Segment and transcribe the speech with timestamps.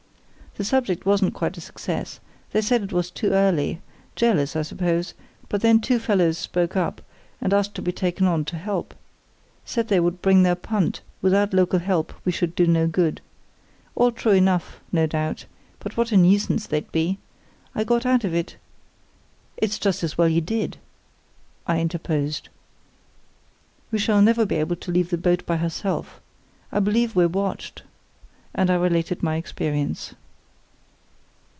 [0.63, 2.19] _The subject wasn't quite a success.
[2.51, 5.13] They said it was too early—jealous, I suppose;
[5.47, 7.01] but then two fellows spoke up,
[7.39, 8.93] and asked to be taken on to help.
[9.63, 13.21] Said they would bring their punt; without local help we should do no good.
[13.95, 15.45] All true enough, no doubt,
[15.79, 17.17] but what a nuisance they'd be.
[17.73, 18.57] I got out of it——"
[19.55, 20.75] "It's just as well you did,"
[21.65, 22.49] I interposed.
[23.89, 26.19] "We shall never be able to leave the boat by herself.
[26.73, 27.83] I believe we're watched,"
[28.53, 30.13] and I related my experience.